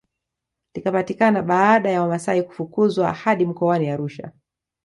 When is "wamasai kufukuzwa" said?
2.01-3.13